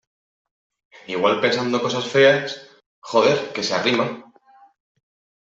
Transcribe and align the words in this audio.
igual 1.15 1.35
pensando 1.43 1.83
cosas 1.85 2.05
feas... 2.15 2.47
joder, 3.09 3.37
que 3.53 3.65
se 3.67 3.73
arrima. 3.77 4.07